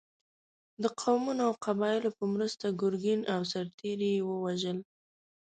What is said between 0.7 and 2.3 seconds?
د قومونو او قبایلو په